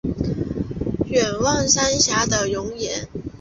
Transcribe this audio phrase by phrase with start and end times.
[1.05, 3.07] 远望三峡的容颜